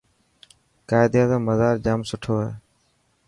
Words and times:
قائداعظم 0.89 1.41
مزار 1.47 1.73
ڄام 1.85 1.99
سٺوهي. 2.09 2.51